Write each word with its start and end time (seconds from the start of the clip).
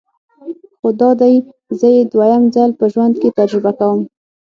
خو 0.79 0.87
دادی 0.99 1.35
زه 1.79 1.87
یې 1.95 2.01
دویم 2.13 2.43
ځل 2.55 2.71
په 2.79 2.85
ژوند 2.93 3.15
کې 3.21 3.35
تجربه 3.39 3.71
کوم. 3.79 3.99